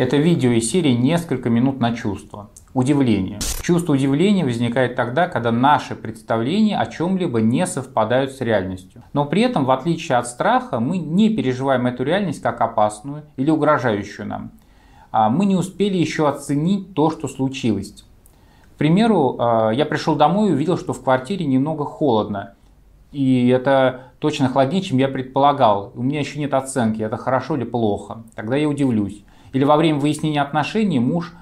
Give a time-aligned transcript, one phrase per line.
[0.00, 2.48] Это видео из серии «Несколько минут на чувство».
[2.72, 3.38] Удивление.
[3.60, 9.02] Чувство удивления возникает тогда, когда наши представления о чем-либо не совпадают с реальностью.
[9.12, 13.50] Но при этом, в отличие от страха, мы не переживаем эту реальность как опасную или
[13.50, 14.52] угрожающую нам.
[15.10, 18.06] А мы не успели еще оценить то, что случилось.
[18.76, 22.54] К примеру, а, я пришел домой и увидел, что в квартире немного холодно.
[23.12, 25.92] И это точно холоднее, чем я предполагал.
[25.94, 28.22] У меня еще нет оценки, это хорошо или плохо.
[28.34, 29.24] Тогда я удивлюсь.
[29.52, 31.32] Или во время выяснения отношений муж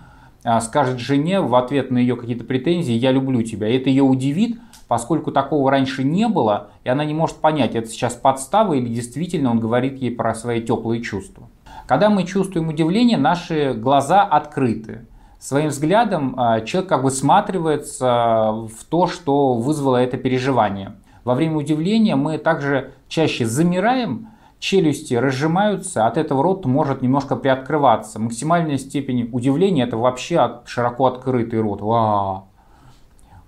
[0.45, 3.69] а, скажет жене в ответ на ее какие-то претензии «я люблю тебя».
[3.69, 7.89] И это ее удивит, поскольку такого раньше не было, и она не может понять, это
[7.89, 11.49] сейчас подстава или действительно он говорит ей про свои теплые чувства.
[11.87, 15.07] Когда мы чувствуем удивление, наши глаза открыты.
[15.39, 20.95] Своим взглядом а, человек как бы сматривается в то, что вызвало это переживание.
[21.25, 28.19] Во время удивления мы также чаще замираем, челюсти разжимаются, от этого рот может немножко приоткрываться.
[28.19, 31.81] Максимальная степень удивления это вообще широко открытый рот.
[31.81, 32.45] Ва!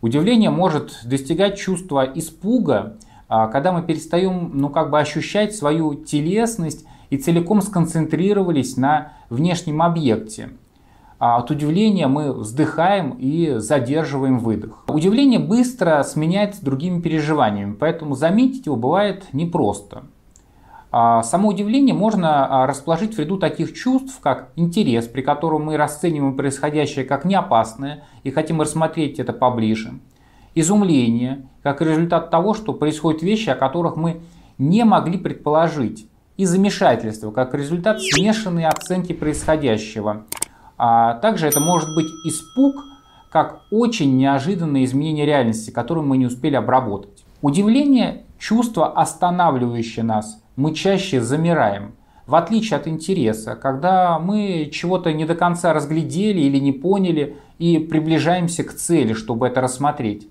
[0.01, 2.97] Удивление может достигать чувства испуга,
[3.29, 9.83] а, когда мы перестаем ну, как бы ощущать свою телесность и целиком сконцентрировались на внешнем
[9.83, 10.51] объекте.
[11.19, 14.84] А от удивления мы вздыхаем и задерживаем выдох.
[14.89, 20.05] Удивление быстро сменяется другими переживаниями, поэтому заметить его бывает непросто.
[20.93, 25.77] А, само удивление можно а, расположить в ряду таких чувств, как интерес, при котором мы
[25.77, 29.93] расцениваем происходящее как неопасное и хотим рассмотреть это поближе.
[30.57, 34.21] Изумление, как результат того, что происходят вещи, о которых мы
[34.59, 36.07] не могли предположить.
[36.37, 40.25] И замешательство, как результат смешанной оценки происходящего.
[40.79, 42.83] А также это может быть испуг,
[43.31, 47.25] как очень неожиданное изменение реальности, которое мы не успели обработать.
[47.43, 51.94] Удивление– чувство, останавливающее нас, мы чаще замираем.
[52.27, 57.78] В отличие от интереса, когда мы чего-то не до конца разглядели или не поняли и
[57.78, 60.28] приближаемся к цели, чтобы это рассмотреть.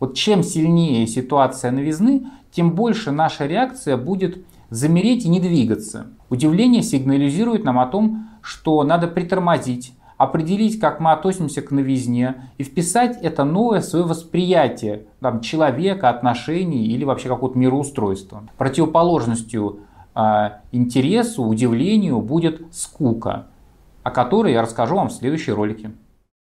[0.00, 6.06] Вот чем сильнее ситуация новизны, тем больше наша реакция будет замереть и не двигаться.
[6.30, 12.64] Удивление сигнализирует нам о том, что надо притормозить, определить, как мы относимся к новизне и
[12.64, 18.44] вписать это новое свое восприятие там, человека, отношений или вообще какого-то мироустройства.
[18.56, 19.80] Противоположностью
[20.14, 20.20] э,
[20.72, 23.46] интересу, удивлению будет скука,
[24.02, 25.92] о которой я расскажу вам в следующей ролике.